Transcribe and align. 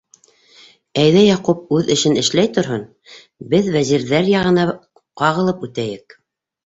Әйҙә 1.01 1.21
Яҡуп 1.25 1.75
үҙ 1.79 1.91
эшен 1.95 2.17
эшләй 2.23 2.49
торһон, 2.55 2.87
беҙ 3.55 3.69
Вәзирҙәр 3.79 4.33
яғына 4.33 4.65
ҡағылып 5.25 5.63
үтәйек. 5.69 6.19